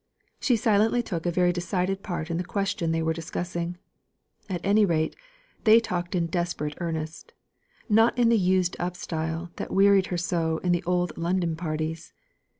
[0.39, 3.77] She silently took a very decided part in the question they were discussing.
[4.49, 5.15] At any rate,
[5.63, 7.33] they talked in desperate earnest,
[7.87, 12.13] not in the used up style that wearied her so in the old London parties.